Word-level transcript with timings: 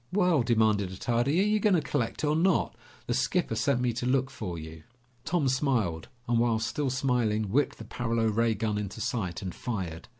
"Well," 0.11 0.41
demanded 0.41 0.89
Attardi, 0.89 1.39
"are 1.41 1.47
you 1.47 1.59
going 1.59 1.75
to 1.75 1.79
collect 1.79 2.23
or 2.23 2.35
not? 2.35 2.73
The 3.05 3.13
skipper 3.13 3.53
sent 3.53 3.81
me 3.81 3.93
to 3.93 4.07
look 4.07 4.31
for 4.31 4.57
you." 4.57 4.81
Tom 5.25 5.47
smiled, 5.47 6.07
and 6.27 6.39
while 6.39 6.57
still 6.57 6.89
smiling, 6.89 7.51
whipped 7.51 7.77
the 7.77 7.85
paralo 7.85 8.25
ray 8.25 8.55
gun 8.55 8.79
into 8.79 8.99
sight 8.99 9.43
and 9.43 9.53
fired. 9.53 10.07